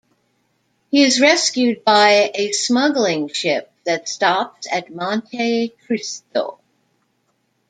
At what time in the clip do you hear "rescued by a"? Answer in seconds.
1.21-2.51